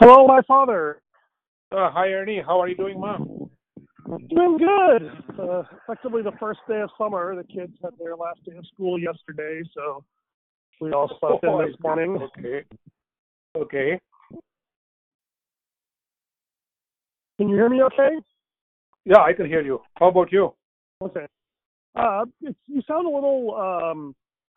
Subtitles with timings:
[0.00, 1.00] Hello, my father.
[1.72, 2.40] Uh, hi, Ernie.
[2.44, 3.50] How are you doing, Mom?
[4.30, 5.10] Doing good.
[5.38, 7.34] Uh, effectively the first day of summer.
[7.34, 10.04] The kids had their last day of school yesterday, so
[10.80, 12.16] we all slept Oh, in this morning.
[12.38, 12.64] Okay.
[13.56, 14.00] Okay.
[17.36, 18.16] Can you hear me okay?
[19.04, 19.80] Yeah, I can hear you.
[19.96, 20.54] How about you?
[21.02, 21.26] Okay.
[21.96, 24.14] Uh, it's, you sound a little um,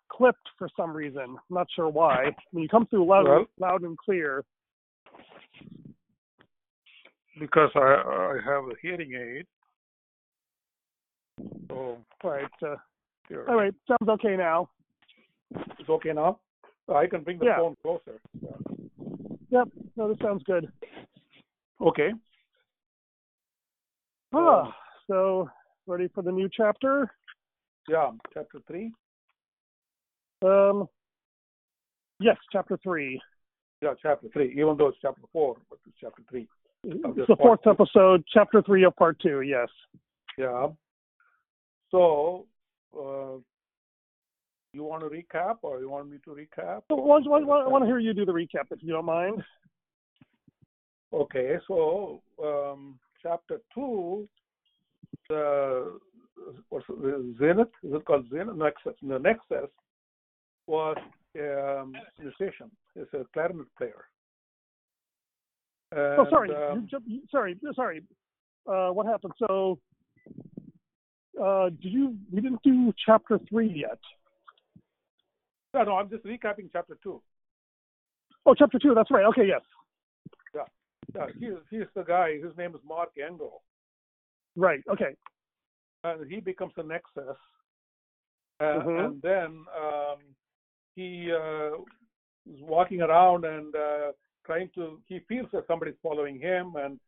[0.10, 1.22] clipped for some reason.
[1.22, 2.32] I'm not sure why.
[2.52, 4.44] When you come through loud, Well- loud and clear.
[7.40, 9.46] Because I I have a hearing aid.
[11.70, 12.46] So All right.
[12.62, 12.76] Uh,
[13.30, 13.46] here.
[13.48, 13.74] all right.
[13.88, 14.70] Sounds okay now.
[15.80, 16.40] it's okay now.
[16.94, 17.58] I can bring the Yeah.
[17.58, 18.20] phone closer.
[19.50, 19.68] Yep.
[19.96, 20.72] No, this sounds good.
[21.80, 22.12] Okay.
[24.34, 24.74] Ah,
[25.08, 25.50] so
[25.88, 27.12] ready for the new chapter?
[27.88, 28.94] Yeah, chapter three.
[30.42, 30.88] Um,
[32.20, 33.22] yes, chapter three.
[33.82, 34.52] Yeah, chapter three.
[34.52, 36.48] Even though it's chapter four, but it's chapter three.
[36.84, 37.80] It's the fourth part.
[37.80, 39.42] episode, chapter three of part two.
[39.42, 39.70] Yes.
[40.38, 40.68] Yeah.
[41.92, 42.46] So,
[42.98, 43.38] uh,
[44.74, 46.84] you want to recap, or you want me to recap?
[46.90, 49.44] So, I want to hear you do the recap, if you don't mind.
[51.14, 54.28] Okay, so um, chapter two,
[55.28, 56.00] the
[56.70, 57.68] what's it, the Zenith?
[57.84, 58.56] Is it called Zenith?
[58.56, 58.96] Nexus.
[59.02, 59.70] The Nexus
[60.68, 60.96] was
[61.38, 62.72] um, musician.
[62.96, 64.06] It's a clarinet player.
[65.96, 66.50] Oh, sorry.
[66.56, 67.58] Um, you jumped, you, sorry.
[67.76, 68.02] Sorry.
[68.68, 69.34] Uh, what happened?
[69.40, 69.80] So,
[71.42, 72.16] uh, did you?
[72.32, 74.00] We didn't do chapter three yet.
[75.74, 77.22] no, no, I'm just recapping chapter two.
[78.46, 78.94] Oh, chapter two.
[78.96, 79.26] That's right.
[79.26, 79.48] Okay.
[79.48, 79.62] Yes.
[81.16, 82.36] Yeah, he's he's the guy.
[82.42, 83.64] His name is Mark Engel.
[84.56, 84.82] Right.
[84.90, 85.16] Okay.
[86.04, 87.36] and he becomes a nexus.
[88.60, 89.06] Uh, Mhm.
[89.06, 90.20] And then um,
[90.96, 91.76] he uh,
[92.52, 94.12] is walking around and uh,
[94.52, 95.00] trying to.
[95.08, 97.00] He feels that somebody's following him, and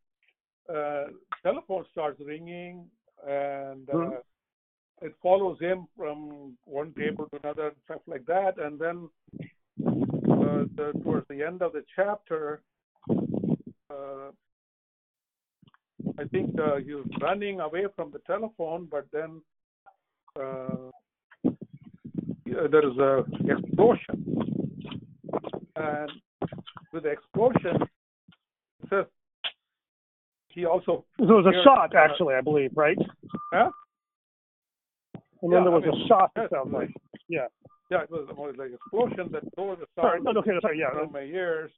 [0.74, 1.06] uh,
[1.44, 2.86] telephone starts ringing,
[3.28, 4.22] and uh, Mhm.
[5.02, 8.54] it follows him from one table to another, and stuff like that.
[8.66, 8.98] And then
[10.46, 12.62] uh, the, towards the end of the chapter,
[13.90, 14.30] uh,
[16.22, 19.32] I think uh, he was running away from the telephone, but then
[20.40, 20.90] uh,
[22.72, 23.14] there is a
[23.54, 24.18] explosion,
[25.76, 26.12] and
[26.94, 27.78] with the explosion,
[28.90, 29.06] says
[30.50, 32.98] he also So it was a shot, actually, I believe, right?
[33.52, 33.72] Huh?
[35.42, 36.32] And then Yeah, there was I mean, a shot.
[36.38, 36.90] It sounds like.
[37.28, 37.48] yeah,
[37.90, 40.22] Yeah, it was, was like explosion that tore the Sorry.
[40.24, 40.40] sound No.
[40.40, 40.52] Okay.
[40.62, 40.80] Sorry.
[40.80, 40.92] Yeah.
[40.94, 41.72] from my ears,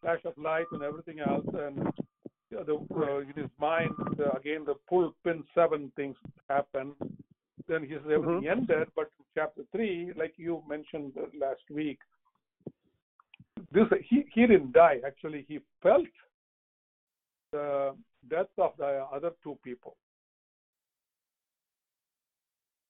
[0.00, 1.86] flash of light and everything else, and
[2.50, 6.16] yeah, the, uh, in his mind, uh, again, the pull pin seven things
[6.48, 6.92] happen.
[7.68, 11.98] Then he says everything ended, but chapter three, like you mentioned last week,
[13.72, 15.00] this he he didn't die.
[15.06, 16.06] Actually, he felt
[17.52, 17.94] the
[18.28, 19.96] death of the other two people.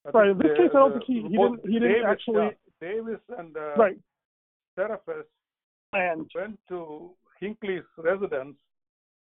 [0.06, 1.92] I Right, in this the- case, I don't the- think he- he didn't- he didn't
[1.92, 3.98] Davis, actually- yeah, Davis and uh, Right.
[4.76, 5.26] Seraphis
[5.92, 8.56] And went to Hinckley's residence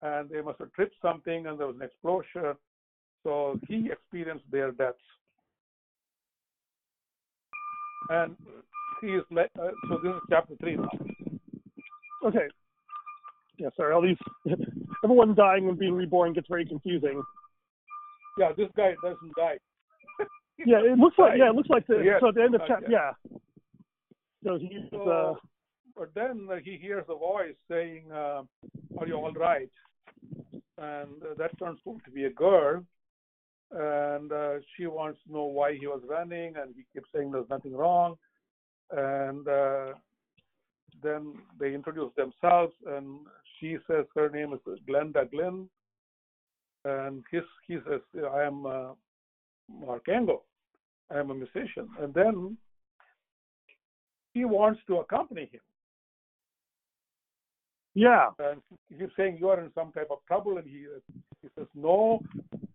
[0.02, 2.56] and they must have tripped something and there was an explosion.
[3.24, 5.02] So he experienced their deaths.
[8.10, 8.36] And
[9.00, 9.48] he is, uh,
[9.88, 10.88] so this is chapter 3 now.
[12.24, 12.48] Okay.
[13.58, 13.68] Yeah.
[13.76, 13.94] Sorry.
[13.94, 14.16] All these.
[15.04, 17.22] Everyone dying and being reborn gets very confusing.
[18.38, 19.58] Yeah, this guy doesn't die.
[20.64, 20.78] Yeah.
[20.78, 21.32] It looks like.
[21.36, 21.50] Yeah.
[21.50, 22.00] It looks like the.
[22.04, 22.18] Yeah.
[22.20, 22.86] So at the end of chapter.
[22.88, 23.12] Yeah.
[24.44, 24.88] So he's.
[24.92, 25.34] so, Uh,
[25.96, 28.42] but then uh, he hears a voice saying, uh,
[28.98, 29.70] Are you all right?
[30.78, 32.84] And uh, that turns out to be a girl.
[33.70, 37.48] And uh, she wants to know why he was running, and he keeps saying there's
[37.48, 38.16] nothing wrong.
[38.90, 39.94] And uh,
[41.02, 43.20] then they introduce themselves, and
[43.58, 45.68] she says her name is Glenda Glynn.
[46.84, 48.00] And his, he says,
[48.34, 48.92] I am uh,
[49.68, 50.44] Mark Engel.
[51.10, 51.88] I am a musician.
[52.00, 52.56] And then
[54.34, 55.60] he wants to accompany him.
[57.94, 58.30] yeah.
[58.38, 60.86] and he keeps saying you are in some type of trouble and he
[61.40, 62.20] he says no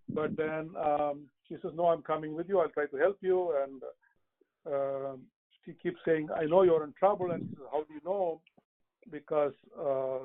[0.10, 3.54] but then um she says no i'm coming with you i'll try to help you
[3.64, 3.84] and
[4.74, 5.20] um
[5.70, 8.42] she keeps saying i know you're in trouble and says, how do you know
[9.12, 10.20] because uh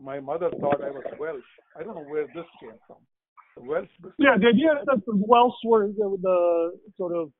[0.00, 1.42] my mother thought i was welsh
[1.78, 2.96] i don't know where this came from
[3.56, 3.88] the welsh
[4.18, 4.36] Yeah.
[4.40, 7.30] The idea that the Welsh were the, the sort of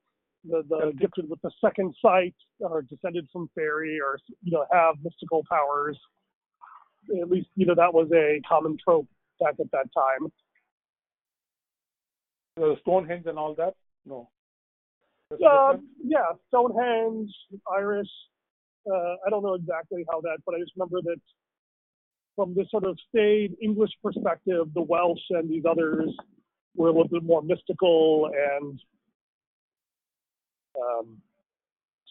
[0.44, 4.96] the, the gifted with the second sight or descended from fairy or you know have
[5.02, 5.98] mystical powers.
[7.20, 9.08] At least you know that was a common trope
[9.40, 10.30] back at that time.
[12.60, 13.74] uh, stonehenge and all that
[14.04, 14.28] no
[15.32, 17.30] Uh, yeah, Stonehenge,
[17.72, 18.08] Irish.
[18.90, 21.20] Uh, I don't know exactly how that, but I just remember that
[22.36, 26.10] from this sort of staid English perspective, the Welsh and these others
[26.74, 28.80] were a little bit more mystical and
[30.80, 31.18] um,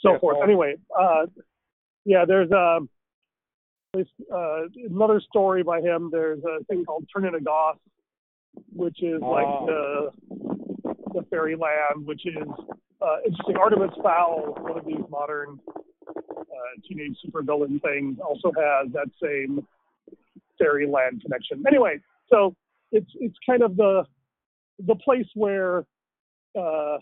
[0.01, 0.38] so Yeah, forth.
[0.38, 1.25] so- Anyway, uh,
[2.06, 2.89] yeah, there's um,
[3.94, 6.09] this, uh, another story by him.
[6.12, 7.79] There's a thing callld Trinity Goth,
[8.74, 9.65] which is like Ah.
[9.65, 10.12] the
[11.13, 12.47] the fairyland, which is
[13.01, 13.57] uh, interesting.
[13.57, 15.59] Artemis Fowl, one of these modern
[16.07, 16.44] uh,
[16.88, 19.65] teenage supervillain things, also has that same
[20.59, 21.63] fairyland connection.
[21.68, 22.00] Anyway,
[22.30, 22.56] so
[22.92, 24.03] it's it's kind of the
[24.86, 25.86] the place where
[26.57, 26.98] uh,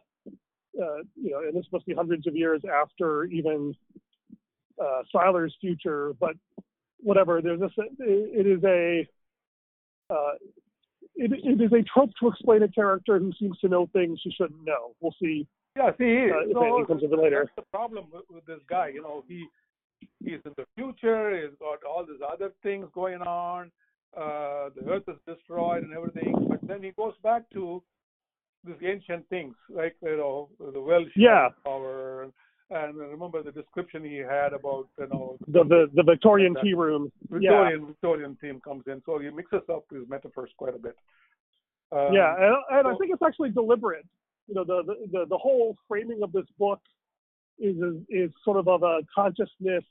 [0.81, 3.75] uh, you know, and this must be hundreds of years after even
[4.81, 6.35] uh, Siler's future, but
[6.99, 7.41] whatever.
[7.41, 7.71] There's this.
[7.99, 9.07] It is a.
[10.11, 10.33] Uh,
[11.15, 14.31] it, it is a trope to explain a character who seems to know things she
[14.31, 14.95] shouldn't know.
[15.01, 17.45] We'll see Yeah, see, uh, so comes it later.
[17.45, 18.89] that's the problem with, with this guy.
[18.89, 19.47] You know, he
[20.19, 21.39] he's in the future.
[21.39, 23.71] He's got all these other things going on.
[24.15, 26.35] Uh, the Earth is destroyed and everything.
[26.49, 27.83] But then he goes back to
[28.65, 31.49] these ancient things, like you know, the Welsh Yeah.
[31.63, 32.29] power.
[32.71, 37.11] And remember the description he had about you know The the, the Victorian tea room.
[37.29, 40.95] Victorian Victorian theme comes in, so he mixes up his metaphors quite a bit.
[41.91, 44.05] Um, yeah, and, and I think it's actually deliberate.
[44.49, 44.81] You know, the,
[45.11, 46.79] the the whole framing of this book
[47.59, 49.83] is is, is sort of of a consciousness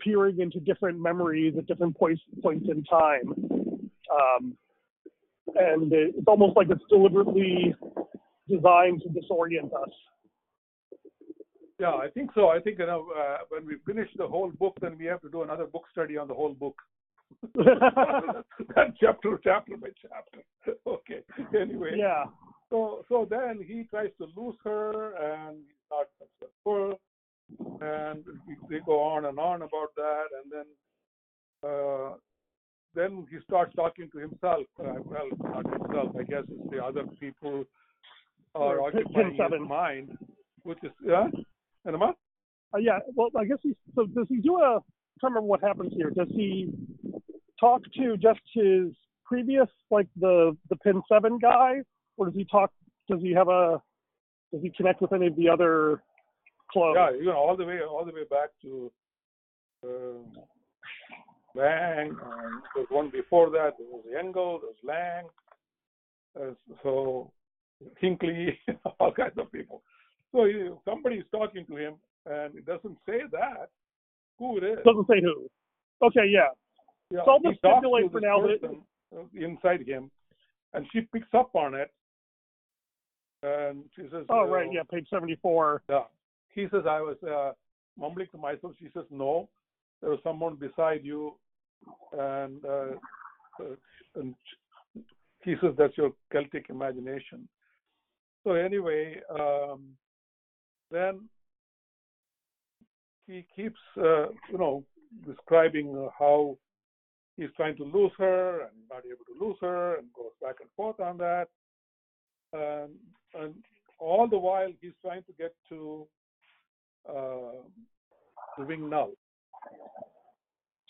[0.00, 3.28] peering into different memories at different points points in time,
[4.18, 4.56] um,
[5.54, 7.74] and it- it's almost like it's deliberately
[8.48, 9.90] designed to disorient us.
[11.78, 12.48] Yeah, I think so.
[12.48, 15.28] I think you know uh, when we finish the whole book, then we have to
[15.28, 16.76] do another book study on the whole book.
[17.54, 20.74] that chapter, chapter by chapter.
[20.86, 21.20] okay.
[21.60, 21.92] Anyway.
[21.96, 22.24] yeah,
[22.70, 27.00] So so then he tries to lose her, and he's not successful,
[27.80, 28.24] and
[28.68, 32.14] they go on and on about that, and then uh,
[32.94, 34.66] then he starts talking to himself.
[34.78, 36.14] Uh, well, not himself.
[36.18, 37.64] I guess it's the other people
[38.54, 40.16] are occupying his mind,
[40.62, 41.26] which is yeah.
[41.84, 41.96] And?
[42.02, 42.12] Uh,
[42.78, 43.00] yeah.
[43.14, 44.06] Well, I guess he's so.
[44.06, 44.76] Does he do a?
[44.76, 46.10] I can't remember what happens here.
[46.10, 46.70] Does he
[47.60, 48.92] talk to just his
[49.24, 51.80] previous, like the the Pin Seven guy,
[52.16, 52.70] or does he talk?
[53.08, 53.82] Does he have a?
[54.52, 56.02] Does he connect with any of the other
[56.70, 56.96] clones?
[56.96, 58.90] Yeah, you know, all the way, all the way back to
[59.84, 60.40] uh,
[61.54, 62.08] Lang.
[62.08, 62.16] And
[62.74, 63.72] there's one before that.
[63.78, 64.60] There was Engel.
[64.62, 65.24] There's Lang.
[66.40, 67.30] Uh, so
[67.98, 68.58] Hinckley,
[69.00, 69.82] all kinds of people.
[70.32, 71.94] So he, somebody's talking to him,
[72.26, 73.68] and it doesn't say that
[74.38, 74.78] who it is.
[74.84, 75.48] Doesn't say who.
[76.04, 76.26] Okay.
[76.28, 76.48] Yeah.
[77.10, 78.64] Yeah, so I'll just stipulate for now that it-
[79.14, 80.10] uh, inside him,
[80.72, 81.92] and she picks up on it,
[83.44, 84.68] and she says, Oh uh, right.
[84.72, 84.82] Yeah.
[84.90, 85.82] Page seventy-four.
[85.88, 86.00] Yeah.
[86.54, 87.52] He says, I was uh,
[87.98, 88.72] mumbling to myself.
[88.78, 89.48] She says, No,
[90.00, 91.34] there was someone beside you.
[92.12, 92.94] And, uh,
[93.60, 93.74] uh,
[94.16, 94.34] and
[95.44, 97.48] he says, That's your Celtic imagination.
[98.44, 99.90] So, anyway, um,
[100.90, 101.28] then
[103.26, 104.84] he keeps, uh, you know,
[105.26, 106.56] describing uh, how
[107.36, 110.68] he's trying to lose her and not able to lose her and goes back and
[110.76, 111.48] forth on that.
[112.54, 112.90] Um,
[113.34, 113.54] and
[113.98, 116.06] all the while he's trying to get to
[117.08, 117.62] uh,
[118.58, 119.12] the wing null.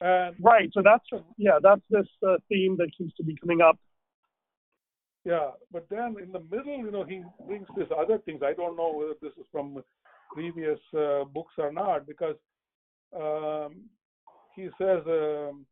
[0.01, 0.71] And Right.
[0.73, 1.05] So that's
[1.39, 1.59] yeah.
[1.63, 3.79] That's this uh, theme that seems to be coming up.
[5.25, 8.43] yeah, but then in the middle, you know, he brings this other things.
[8.45, 9.83] I don't know whether this is from
[10.33, 12.37] previous uh, books or not, because
[13.17, 13.85] um,
[14.55, 15.65] he says um,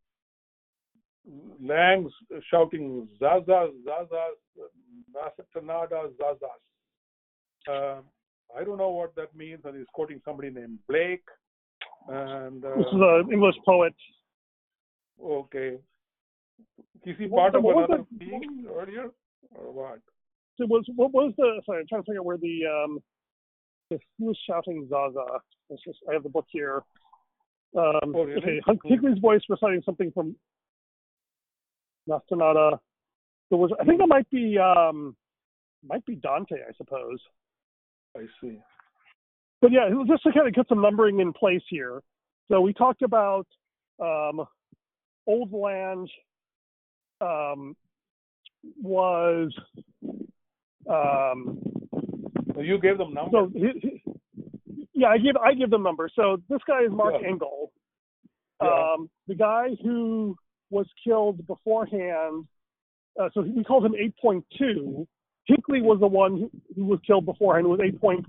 [1.63, 2.13] Lang's
[2.51, 4.25] shouting Zaza, Zaza,
[5.15, 6.63] Nasatanada, Zazas.
[7.69, 8.05] Um,
[8.59, 11.25] I don't know what that means, and he's quoting somebody named Blake.
[12.09, 13.95] And uh, This is an English poet.
[15.23, 15.79] okay,
[17.05, 19.11] is he What- part of another the- team earlier,
[19.55, 20.01] or what?
[20.59, 21.63] So was what was the?
[21.65, 22.99] Sorry, I'm trying to figure out where the um.
[23.91, 25.25] The, who was shouting Zaza?
[25.85, 26.83] Just, I have the book here.
[27.77, 28.61] Um, Oh, really?
[28.61, 30.37] Okay, Hinckley's voice reciting something from
[32.09, 32.79] Nastanada.
[33.51, 35.15] There was, I think that might be, um,
[35.87, 37.21] might be Dante, I suppose.
[38.17, 38.59] I see.
[39.61, 42.03] But yeah, just to kind of get some numbering in place here.
[42.51, 43.47] So we talked about
[44.01, 44.45] um,
[45.27, 46.11] Old Land
[47.21, 47.77] um,
[48.83, 49.53] was
[50.91, 51.61] um,
[52.59, 53.31] you gave them numbers.
[53.33, 54.03] so he, he-
[54.95, 56.13] yeah, I give I give them numbers.
[56.15, 57.29] So this guy is Mark Yeah.
[57.29, 57.73] Engel.
[58.63, 58.95] Yeah.
[58.95, 60.37] Um, the guy who
[60.73, 62.47] was killed beforehand.
[63.21, 65.07] Uh, so we called him 8.2.
[65.49, 67.67] Hinkley was the one who, who was killed beforehand.
[67.67, 68.27] Was 8.1,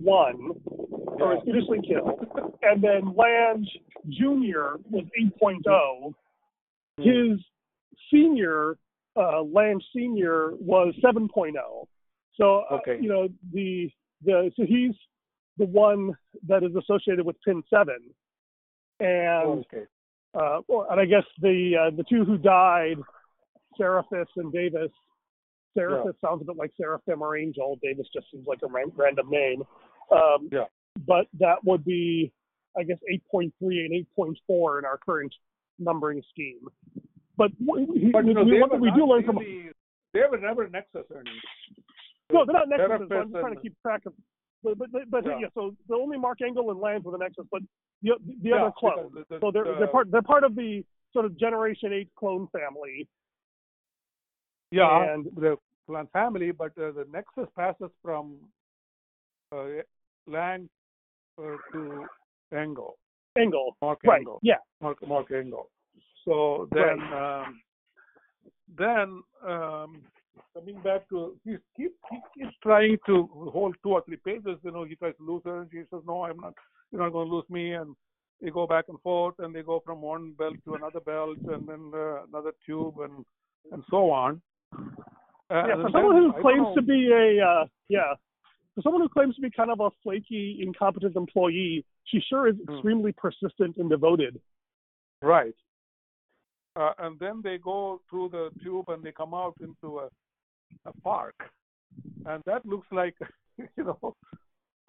[0.65, 2.27] or was initially killed.
[2.61, 3.67] And then Lange
[4.09, 4.77] Jr.
[4.91, 5.05] was
[5.41, 6.13] 8.0.
[6.97, 7.39] His
[8.11, 8.77] senior,
[9.15, 11.53] uh, Lange senior was 7.0.
[12.35, 12.97] So uh, Okay.
[13.01, 13.89] you know the
[14.25, 14.95] the so he's
[15.57, 16.15] the one
[16.47, 17.99] that is associated with pin seven,
[18.99, 19.83] and okay.
[20.33, 20.59] Uh,
[20.89, 22.97] and I guess the uh, the two who died,
[23.79, 24.91] Seraphis and Davis.
[25.77, 27.79] Seraphis sounds a bit like Seraphim or Angel.
[27.81, 29.63] Davis just seems like a random name.
[30.11, 30.65] Um, Yeah.
[31.07, 32.31] But that would be,
[32.77, 32.99] I guess,
[33.33, 35.33] 8.3 and 8.4 in our current
[35.79, 36.59] numbering scheme.
[37.35, 39.71] But, But we, they one were thing we do learn from really,
[40.13, 41.41] they were never Nexus earnings.
[42.31, 43.09] no, they're not nexuses.
[43.09, 44.13] so I'm just trying to keep track of.
[44.63, 45.39] But but but, Yeah.
[45.41, 45.47] yeah.
[45.53, 47.61] so the only Mark Engel and Lands with a nexus, but
[48.01, 49.09] the the Yeah, other clone.
[49.09, 52.09] because the- So they're the- they're part they're part of the sort of Generation Eight
[52.15, 53.07] clone family.
[54.71, 58.39] Yeah, and- the clan family, but uh, the nexus passes from
[59.51, 59.65] uh,
[60.27, 60.69] Lang
[61.37, 62.05] uh, to
[62.51, 62.97] Engel,
[63.35, 63.75] Engel.
[63.81, 64.19] Mark Right.
[64.19, 64.57] Engel, Yeah.
[64.81, 65.69] Mark Mark Engel.
[66.25, 67.61] So then, um,
[68.75, 70.01] then um,
[70.53, 74.57] coming back to he keep he keeps trying to hold two or three pages.
[74.63, 76.53] You know, he tries to lose her, and she says, "No, I'm not.
[76.91, 77.95] You're not going to lose me." And
[78.41, 81.67] they go back and forth, and they go from one belt to another belt, and
[81.67, 83.25] then uh, another tube, and
[83.71, 84.41] and so on.
[84.73, 88.13] Uh, Yeah, for someone I who don't claims to be a uh, yeah,
[88.75, 92.55] for someone who claims to be kind of a flaky, incompetent employee, she sure is
[92.67, 92.73] Hmm.
[92.73, 94.41] extremely persistent and devoted.
[95.21, 95.55] Right.
[96.75, 100.09] Uh, and then they go through the tube and they come out into a,
[100.85, 101.35] a park.
[102.25, 103.15] And that looks like,
[103.57, 104.15] you know,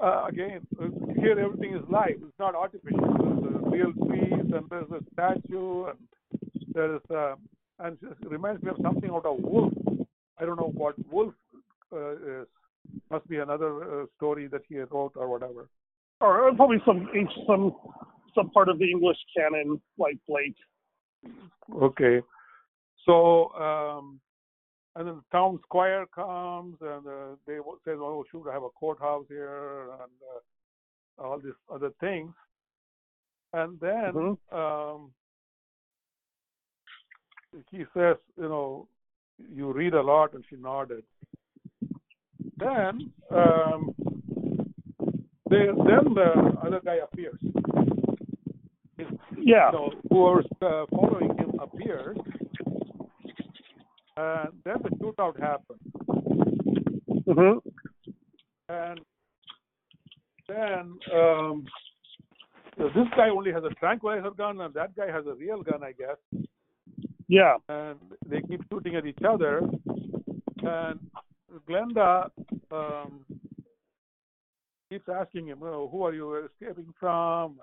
[0.00, 0.88] uh, again, uh,
[1.20, 2.16] here everything is live.
[2.16, 2.98] It's not artificial.
[3.42, 5.98] There's a real trees and there's a statue and
[6.72, 7.34] there is, a,
[7.78, 9.72] and it reminds me of something out of Wolf.
[10.38, 11.34] I don't know what Wolf
[11.92, 12.46] uh, is.
[13.10, 15.68] Must be another uh, story that he wrote or whatever.
[16.20, 17.08] Or probably some
[17.46, 17.74] some
[18.34, 20.54] some part of the English canon, like Blake.
[21.82, 22.20] Okay.
[23.06, 24.20] So, um,
[24.96, 28.62] and then the town squire comes and uh, they w- say, oh, should I have
[28.62, 32.32] a courthouse here and uh, all these other things.
[33.52, 34.36] And then Mhm.
[34.52, 35.12] um,
[37.70, 38.88] he says, you know,
[39.38, 41.04] you read a lot, and she nodded.
[42.56, 43.94] Then, um,
[45.50, 47.40] they, then the other guy appears.
[49.36, 49.70] Yeah.
[49.72, 52.16] know, whoever's uh, following him appears,
[54.16, 55.80] and then the shootout happens.
[57.26, 57.58] hmm
[58.68, 59.00] And
[60.48, 61.66] then um,
[62.76, 65.82] so this guy only has a tranquilizer gun, and that guy has a real gun,
[65.84, 66.16] I guess.
[67.28, 67.56] Yeah.
[67.68, 69.60] And they keep shooting at each other.
[70.62, 70.98] And
[71.68, 72.30] Glenda
[72.70, 73.24] um,
[74.90, 77.60] keeps asking him, oh, "Who are you escaping from?"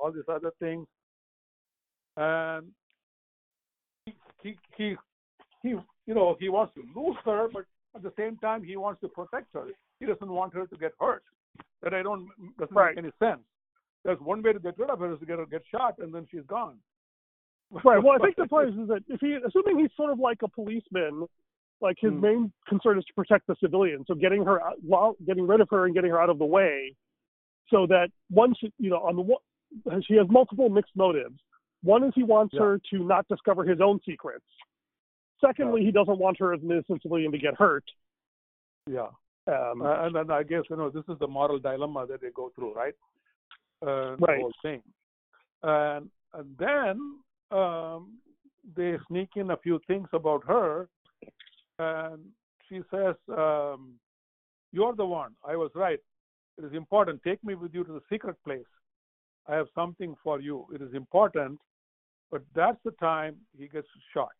[0.00, 0.86] All these other things.
[2.16, 2.68] And
[4.06, 4.96] he, he, he,
[5.64, 5.70] he,
[6.06, 7.64] you know, he wants to lose her, but
[7.96, 9.66] at the same time, he wants to protect her.
[9.98, 11.24] He doesn't want her to get hurt.
[11.82, 12.28] That I don't
[12.58, 12.94] doesn't Right.
[12.94, 13.42] make any sense.
[14.04, 16.14] There's one way to get rid of her is to get her get shot, and
[16.14, 16.78] then she's gone.
[17.82, 18.02] Right.
[18.02, 20.48] Well, I think the point is, that if he, assuming he's sort of like a
[20.48, 21.26] policeman,
[21.80, 22.20] like his Hmm.
[22.20, 24.04] main concern is to protect the civilian.
[24.06, 26.44] So getting her, out, well, getting rid of her and getting her out of the
[26.44, 26.94] way,
[27.68, 31.38] so that once you know, on the one, she has multiple mixed motives.
[31.82, 32.60] One is he wants Yeah.
[32.60, 34.44] her to not discover his own secrets.
[35.40, 37.84] Secondly, he doesn't want her as innocent civilian to get hurt.
[38.88, 39.08] Yeah.
[39.46, 42.50] Um, and then I guess you know this is the moral dilemma that they go
[42.54, 42.94] through, right?
[43.82, 44.40] Uh, The Right.
[44.40, 44.82] whole thing,
[45.62, 47.18] and, and then
[47.50, 48.18] um,
[48.74, 50.88] they sneak in a few things about her,
[51.78, 52.24] and
[52.68, 53.98] she says, um,
[54.72, 55.34] "You're the one.
[55.46, 56.00] I was right.
[56.56, 57.22] It is important.
[57.22, 58.72] Take me with you to the secret place.
[59.46, 60.66] I have something for you.
[60.72, 61.60] It is important."
[62.30, 64.32] But that's the time he gets shot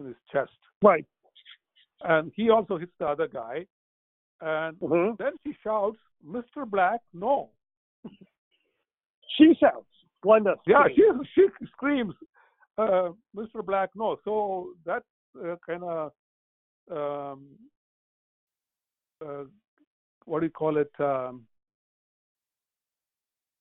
[0.00, 0.50] in his chest,
[0.82, 1.04] right.
[2.02, 3.66] and he also hits the other guy,
[4.40, 6.68] and hmm then she shouts, Mr.
[6.68, 7.50] Black, no.
[9.36, 9.86] She shouts.
[10.24, 10.54] Glenda.
[10.66, 11.02] Yeah, she
[11.34, 12.14] she screams,
[12.76, 13.64] uh, Mr.
[13.64, 14.16] Black, no.
[14.24, 15.02] So that
[15.42, 16.12] uh, kind of,
[16.90, 17.46] um,
[19.24, 19.44] uh,
[20.24, 20.90] what do you call it?
[20.98, 21.46] Um,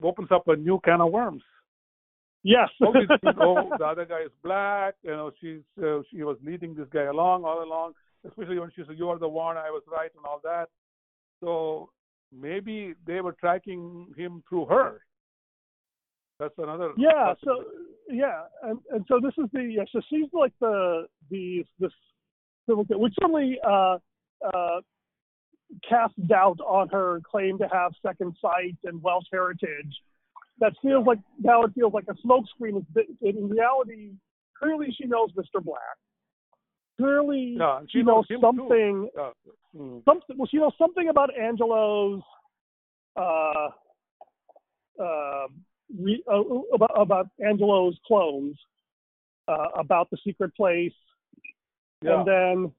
[0.03, 1.43] opens up a new can of worms.
[2.43, 2.69] Yes.
[2.79, 4.95] People, the other guy is black.
[5.03, 7.93] You know, she's uh, she was leading this guy along all along.
[8.25, 9.57] Especially when she said, "You are the one.
[9.57, 10.67] I was right," and all that.
[11.41, 11.89] So
[12.37, 15.01] maybe they were tracking him through her.
[16.39, 16.91] That's another.
[16.97, 17.33] Yeah.
[17.43, 17.63] So
[18.09, 21.91] yeah, and and so this is the yeah, so she's like the the this
[22.67, 23.97] which certainly uh
[24.53, 24.79] uh
[25.87, 29.95] cast doubt on her claim to have second sight and Welsh heritage.
[30.59, 32.85] That feels like now it feels like a smokescreen.
[33.21, 34.11] In reality,
[34.57, 35.63] clearly she knows Mr.
[35.63, 35.79] Black.
[36.97, 39.09] clearly she she knows knows something.
[39.17, 39.31] Uh,
[39.75, 40.03] mm.
[40.05, 40.37] Something.
[40.37, 42.21] Well, she knows something about Angelo's.
[43.15, 43.69] Uh,
[45.01, 45.47] uh,
[45.97, 46.41] re, uh,
[46.73, 48.57] about, about Angelo's clones.
[49.47, 50.93] Uh, about the secret place,
[52.03, 52.19] Yeah.
[52.19, 52.71] and then.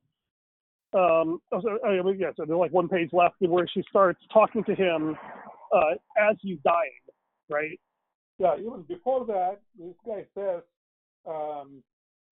[0.92, 4.18] Um, oh, so, I mean, yeah, so there's like one page left where she starts
[4.32, 5.16] talking to him
[5.72, 6.90] uh, as he's dying,
[7.50, 7.78] right?
[8.38, 10.62] Yeah, even before that, this guy says,
[11.26, 11.83] um,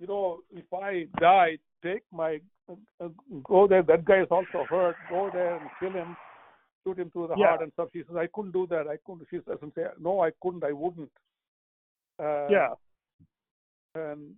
[0.01, 3.09] you know, if I die, take my, uh, uh,
[3.45, 3.83] go there.
[3.83, 4.97] That guy is also hurt.
[5.11, 6.17] Go there and kill him,
[6.85, 7.49] shoot him through the Yeah.
[7.49, 7.89] heart and stuff.
[7.93, 8.87] She says, I couldn't do that.
[8.89, 9.27] I couldn't.
[9.31, 10.65] She doesn't say, no, I couldn't.
[10.65, 11.11] I wouldn't.
[12.19, 12.69] Uh, yeah.
[13.95, 14.35] And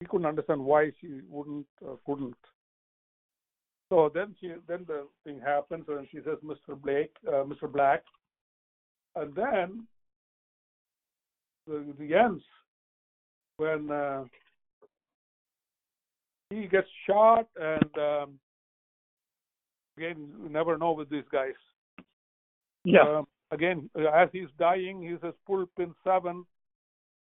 [0.00, 2.36] he couldn't understand why she wouldn't, uh, couldn't.
[3.90, 6.80] So then she, then the thing happens, and she says, Mr.
[6.80, 7.70] Blake, uh, Mr.
[7.70, 8.02] Black,
[9.16, 9.86] and then
[11.66, 12.42] the, the ends
[13.56, 14.24] when uh,
[16.50, 18.38] he gets shot, and um,
[19.96, 21.54] again, you never know with these guys.
[22.84, 23.02] Yeah.
[23.02, 26.44] Um, again, as he's dying, he says, "Pull pin seven,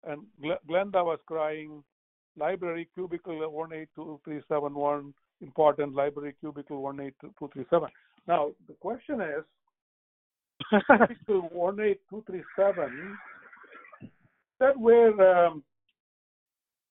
[0.08, 1.84] and Gl- Glenda was crying.
[2.38, 5.14] Library cubicle one eight two three seven one.
[5.42, 7.90] Important library cubicle one eight two three seven.
[8.28, 9.44] Now the question is,
[10.72, 13.18] cubicle one eight two three seven.
[14.60, 15.64] That where um,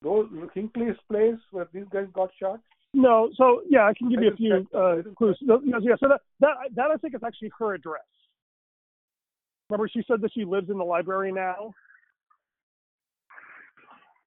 [0.01, 2.59] those Hinckley's place where these guys got shot?
[2.93, 4.77] No, so yeah, I can give I you a few check that.
[4.77, 5.37] I uh, clues.
[5.41, 8.01] No, no, yeah, so that, that that I think is actually her address.
[9.69, 11.73] Remember, she said that she lives in the library now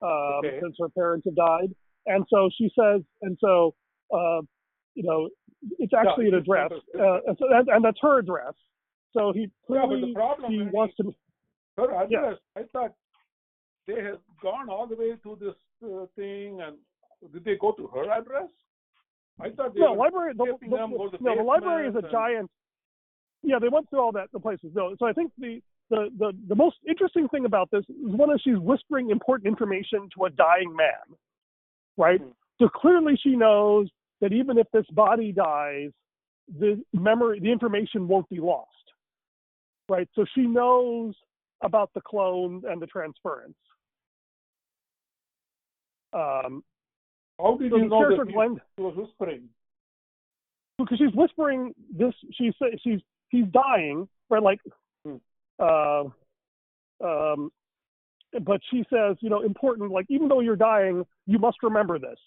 [0.00, 0.58] um, Okay.
[0.62, 1.74] since her parents have died,
[2.06, 3.74] and so she says, and so
[4.14, 4.40] uh,
[4.94, 5.28] you know,
[5.78, 8.54] it's actually an address, uh, and, so that, and that's her address.
[9.16, 11.14] So he Yeah, but the clearly problem he is- wants to.
[11.76, 12.08] Her address.
[12.10, 12.38] Yes.
[12.56, 12.92] I thought
[13.86, 15.54] they had gone all the way to this
[15.84, 16.76] uh, thing, and
[17.32, 18.48] did they go to her address?
[19.40, 20.34] I thought they No, were library.
[20.36, 22.50] The, the- to no, the library is a and- giant.
[23.42, 24.70] Yeah, they went through all that the places.
[24.74, 28.32] No, so I think the the the the most interesting thing about this is one
[28.32, 31.06] is she's whispering important information to a dying man,
[31.96, 32.20] right?
[32.20, 32.30] Hmm.
[32.60, 35.90] So clearly she knows that even if this body dies,
[36.58, 38.83] the memory, the information won't be lost,
[39.88, 40.08] right?
[40.14, 41.14] So she knows
[41.62, 43.56] about the clone and the transference.
[46.12, 46.62] Um,
[47.40, 49.48] How did so you know that Glenn, he was whispering?
[50.78, 54.60] because she's whispering this she's she's he's dying right like
[55.06, 55.16] Hmm.
[55.60, 56.04] uh
[57.04, 57.50] um
[58.42, 62.18] but she says you know important like even though you're dying you must remember this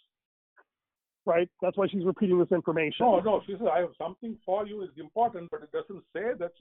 [1.25, 3.41] right that's why she's repeating this information No, no.
[3.45, 4.81] She says, "I have something for you.
[4.83, 6.51] It's important, but it doesn't say that."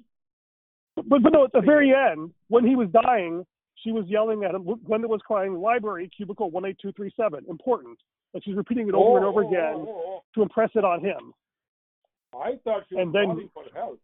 [0.96, 3.44] But but no at the very end when he was dying
[3.76, 7.98] she was yelling at him glenda was crying library cubicle 18237 important
[8.35, 10.85] and she's repeating it over and Oh, over oh, again oh, oh, to impress it
[10.85, 11.32] on him
[12.35, 12.40] oh.
[12.40, 14.00] I thought she was And then- calling for help.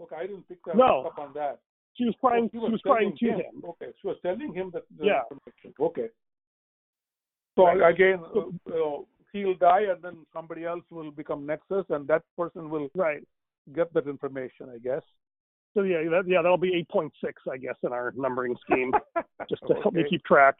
[0.00, 1.02] Okay, I didn't pick that No.
[1.06, 1.58] up on that.
[1.94, 4.70] she was crying Oh, she was crying to telling him Okay, she was telling him
[4.72, 5.22] that the Yeah.
[5.30, 5.74] information.
[5.80, 6.08] Okay.
[7.56, 7.92] So Right.
[7.92, 12.70] again, uh, uh, he'll die, and then somebody else will become Nexus, and that person
[12.70, 13.26] will right
[13.72, 15.02] get that information, I guess.
[15.74, 17.10] So yeah, that, yeah, that'll be 8.6,
[17.50, 18.92] I guess, in our numbering scheme,
[19.48, 20.56] just to help me keep track.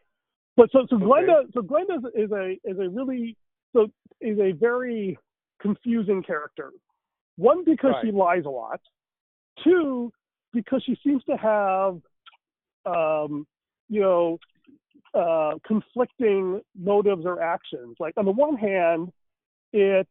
[0.57, 1.05] But so so Okay.
[1.05, 3.37] Glenda, so Glenda is, a is a really
[3.73, 3.88] so
[4.21, 5.18] is a very
[5.61, 6.73] confusing character.
[7.37, 8.81] One because she lies a lot.
[9.62, 10.12] Two
[10.53, 12.01] because she seems to have,
[12.87, 13.47] um,
[13.88, 14.38] you know,
[15.14, 17.97] uh, conflicting motives or actions.
[18.01, 19.12] Like on the one hand,
[19.73, 20.09] it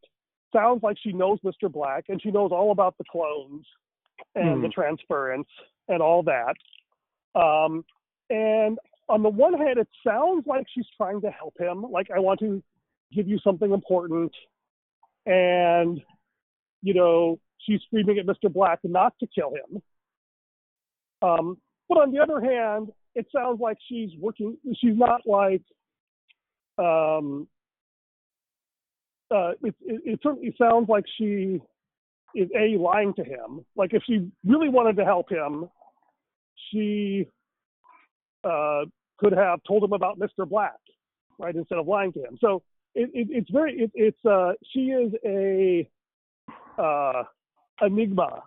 [0.54, 1.72] sounds like she knows Mr.
[1.72, 3.66] Black and she knows all about the clones
[4.36, 5.48] and the transference
[5.88, 6.56] and all that.
[7.40, 7.86] Um,
[8.30, 8.78] and
[9.10, 11.86] on the one hand, it sounds like she's trying to help him.
[11.90, 12.62] Like, I want to
[13.14, 14.32] give you something important.
[15.26, 16.02] And,
[16.82, 18.52] you know, she's screaming at Mr.
[18.52, 19.82] Black not to kill him.
[21.22, 21.58] Um,
[21.90, 25.64] but on the other hand, it sounds like she's working, she's not like,
[26.78, 27.48] um,
[29.32, 31.60] uh, it, it, it certainly sounds like she
[32.38, 33.66] is a lying to him.
[33.76, 35.70] Like if she really wanted to help him,
[36.72, 37.28] she
[38.44, 38.86] uh,
[39.18, 40.48] could have told him about Mr.
[40.48, 40.78] Black,
[41.40, 42.38] right, instead of lying to him.
[42.40, 42.62] So
[42.96, 45.90] it, it, it's very it, it's uh, she is a
[46.82, 47.24] uh,
[47.82, 48.44] enigma,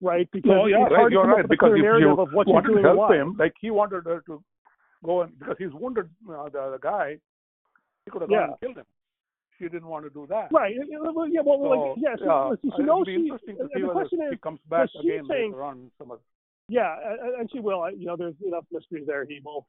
[0.00, 0.28] right?
[0.32, 1.48] Because No, yeah, right, you're right.
[1.48, 4.42] Because if you of what wanted to help him, like he wanted her to
[5.04, 7.16] go and because he's wounded, uh, the, the guy,
[8.04, 8.38] he could have Yeah.
[8.38, 8.86] gone and killed him.
[9.60, 10.48] She didn't want to do that.
[10.50, 10.74] Right.
[10.74, 11.42] it- it- well, Yeah.
[11.42, 12.16] Well, So, like, yeah.
[12.16, 13.28] She, yeah, she, she it'll knows be she.
[13.30, 15.90] to see the whether question she is, comes back again saying- later on.
[16.68, 17.90] Yeah, and, and she will.
[17.90, 19.24] You know, there's enough mystery there.
[19.24, 19.66] He will,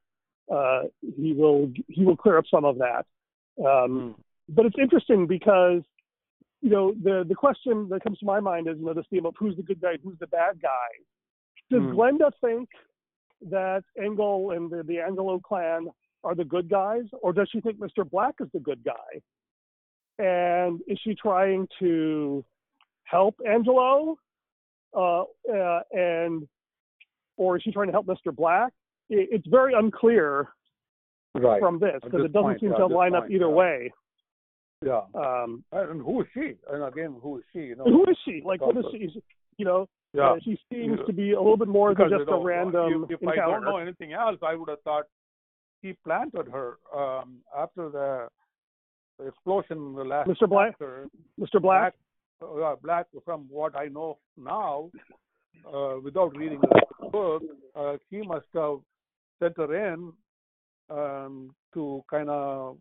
[0.51, 0.83] uh,
[1.17, 3.05] he will, he will clear up some of that.
[3.63, 4.15] Um,
[4.47, 5.81] but it's interesting because
[6.61, 9.25] you know the the question that comes to my mind is you know this theme
[9.25, 10.89] of who's the good guy, who's the bad guy.
[11.69, 11.91] Does Hmm.
[11.97, 12.69] Glenda think
[13.49, 15.87] that Engel and the, the Angelo clan
[16.23, 18.07] are the good guys, or does she think Mr.
[18.07, 19.21] Black is the good guy?
[20.21, 22.45] And is she trying to
[23.05, 24.17] help Angelo,
[24.95, 26.47] uh, uh, and
[27.37, 28.35] or is she trying to help Mr.
[28.35, 28.71] Black?
[29.09, 30.49] It, it's very unclear
[31.33, 31.61] Right.
[31.61, 33.61] from this because it doesn't point, seem yeah, to line up either yeah.
[33.61, 33.93] way.
[34.85, 35.01] yeah.
[35.15, 36.55] Um, And who is she?
[36.69, 37.59] And again, who is she?
[37.59, 37.85] You know.
[37.85, 38.41] who is she?
[38.43, 39.09] Like, what is she?
[39.57, 40.31] You know, Yeah.
[40.31, 41.05] uh, she seems Yeah.
[41.05, 43.77] to be a little bit more than just a random If, if I don't know
[43.77, 45.05] anything else, I would have thought
[45.81, 48.27] he planted her um, after the
[49.27, 50.47] explosion in the last Mr.
[50.49, 50.71] Black?
[50.71, 51.07] chapter.
[51.39, 51.61] Mr.
[51.61, 51.93] Black.
[52.41, 54.89] uh, Black, from what I know now,
[55.71, 57.43] uh, without reading the book,
[57.75, 58.79] uh, he must have
[59.39, 60.11] sent her in
[60.89, 62.77] um, to kind of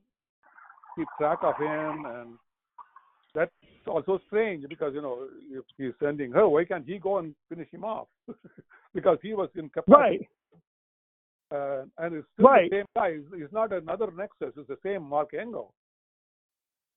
[0.96, 2.30] keep track of him, and
[3.34, 3.50] that's
[3.86, 7.68] also strange because you know if he's sending her, why can't he go and finish
[7.70, 8.08] him off?
[8.94, 10.28] because he was in capacity,
[11.52, 11.52] Right.
[11.52, 12.70] uh, and it's still Right.
[12.70, 13.12] the same guy.
[13.14, 15.72] He's, he's not another Nexus; it's the same Mark Engel.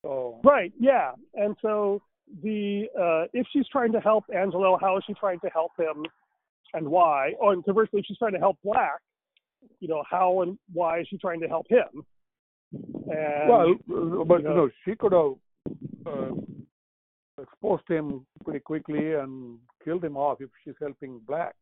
[0.04, 0.72] So Right.
[0.80, 1.14] Yeah.
[1.34, 2.02] And so
[2.44, 6.06] the uh, if she's trying to help Angelo, how is she trying to help him,
[6.74, 7.34] and why?
[7.42, 9.00] Oh, and conversely, if she's trying to help Black,
[9.80, 12.06] you know, how and why is she trying to help him?
[12.74, 13.76] And well,
[14.26, 15.34] but you know- know, she could have
[16.06, 16.32] uh,
[17.42, 21.56] exposed him pretty quickly and killed him off if she's helping Black.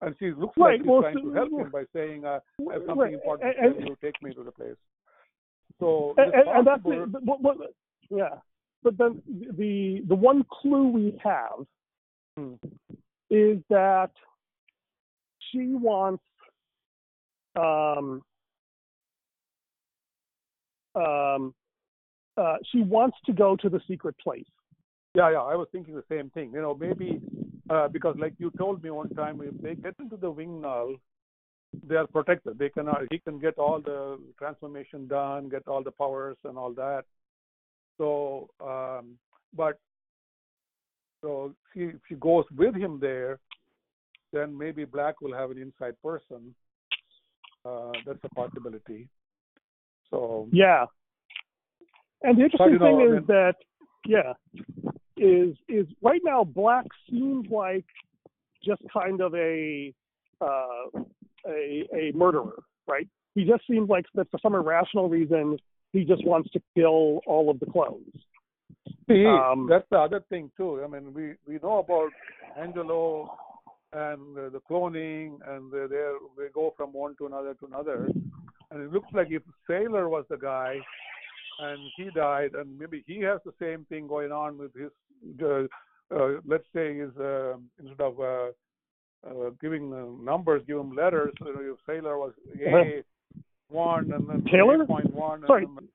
[0.00, 2.40] And she looks Right, like she's well, trying so- to help him by saying, uh,
[2.68, 3.96] "I have something right, important to and, tell you.
[4.02, 4.76] Take me to the place."
[5.82, 7.56] So and, and, and that's the, but, what,
[8.08, 8.36] yeah.
[8.84, 9.20] But then
[9.58, 11.66] the the one clue we have
[12.38, 12.54] Hmm.
[13.28, 14.10] is that
[15.50, 16.22] she wants
[17.56, 18.22] um
[20.94, 21.54] um
[22.38, 24.46] uh she wants to go to the secret place.
[25.14, 25.42] Yeah, yeah.
[25.42, 26.52] I was thinking the same thing.
[26.54, 27.20] You know, maybe
[27.68, 30.94] uh, because, like you told me one time, if they get into the wing null,
[31.86, 32.58] they are protected.
[32.58, 33.02] They cannot.
[33.10, 37.04] He can get all the transformation done, get all the powers and all that.
[37.98, 39.18] So, um,
[39.56, 39.78] but
[41.22, 43.38] so she if she goes with him there,
[44.32, 46.54] then maybe Black will have an inside person.
[47.64, 49.08] Uh, that's a possibility.
[50.10, 50.86] So Yeah.
[52.22, 53.54] And the interesting know, thing I is mean- that
[54.06, 54.32] yeah,
[55.16, 57.84] is is right now Black seems like
[58.64, 59.92] just kind of a
[60.40, 61.00] uh,
[61.46, 63.08] a a murderer, right?
[63.34, 65.58] He just seems like that for some irrational reason
[65.92, 68.14] he just wants to kill all of the clones.
[69.08, 70.82] See, Um, that's the other thing too.
[70.82, 72.10] I mean, we we know about
[72.58, 73.36] Angelo
[73.92, 78.08] and uh, the cloning, and they they they go from one to another to another,
[78.70, 80.78] and it looks like if Sailor was the guy,
[81.60, 84.90] and he died, and maybe he has the same thing going on with his.
[85.42, 85.66] Uh,
[86.14, 88.20] uh, let's say is uh, instead of
[89.26, 91.32] uh, uh, giving uh, numbers, give him letters.
[91.38, 93.02] So if Sailor was A
[93.68, 94.84] one and then Taylor?
[94.86, 95.42] Point one.
[95.46, 95.64] Sorry.
[95.64, 95.88] And then,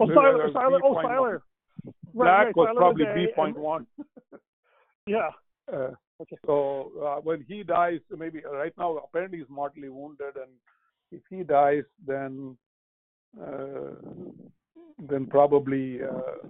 [0.00, 0.94] Oh, Siler, Siler, oh.
[0.94, 1.40] Siler.
[2.14, 3.86] Black right, was Siler probably A, B point one.
[5.06, 5.30] Yeah.
[5.72, 5.90] Uh,
[6.20, 6.36] Okay.
[6.44, 10.50] So uh, when he dies, maybe right now apparently he's mortally wounded, and
[11.10, 12.56] if he dies, then
[13.40, 13.94] uh,
[15.08, 16.46] then probably uh,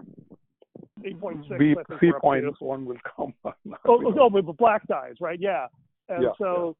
[1.05, 1.59] 8.6.
[1.59, 2.21] B I think C we're up to.
[2.21, 3.33] point one will come.
[3.87, 5.39] Oh, oh, oh, but Black dies, right?
[5.41, 5.67] Yeah.
[6.11, 6.77] And Yeah, so,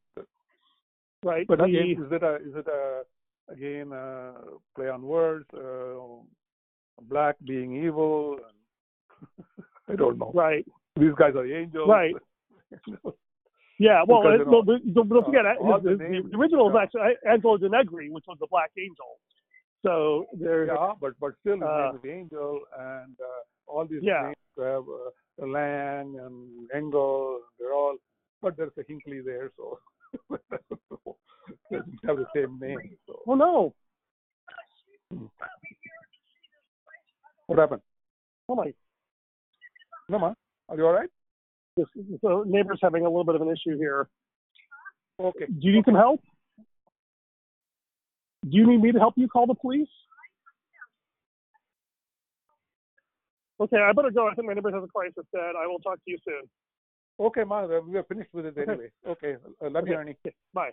[1.23, 1.47] right.
[1.47, 3.03] But the- again, is it a is it a
[3.53, 4.35] again a
[4.75, 5.47] play on words?
[5.55, 6.23] Uh,
[7.03, 8.39] black being evil.
[9.89, 10.33] I don't know.
[10.35, 10.65] right.
[10.97, 11.89] These guys are angels.
[11.89, 12.15] Right.
[13.79, 16.05] Yeah, well, Because, it, you know, well the, the, don't forget, uh, all his, the
[16.05, 16.83] names- the original is yeah.
[16.83, 19.17] actually Angelo De Negri, which was the Black Angel.
[19.83, 20.67] So there.
[20.67, 23.41] Yeah, but but still, his Uh, name is Angel, and uh,
[23.73, 24.25] all these Yeah.
[24.37, 27.41] names have uh, Lang and Engel.
[27.59, 27.97] They're all,
[28.43, 29.79] but there's a Hinkley there, so
[31.71, 32.79] doesn't have the same name.
[33.07, 33.75] So oh no,
[37.47, 37.83] what happened?
[38.49, 38.73] oh my,
[40.09, 40.35] No, ma,
[40.69, 41.11] are you all right?
[41.77, 41.87] this,
[42.21, 44.09] so neighbor's having a little bit of an issue here.
[45.19, 45.47] Okay.
[45.47, 46.21] Do you need some help?
[48.49, 49.89] Do you need me to help you call the police?
[53.61, 54.27] Okay, I better go.
[54.27, 55.25] I think my neighbor has a crisis.
[55.35, 56.49] Dad, I will talk to you soon.
[57.21, 58.91] Okay, ma, we are finished with it anyway.
[59.07, 59.95] Okay, uh, love you.
[59.95, 60.17] Ernie.
[60.55, 60.71] Bye.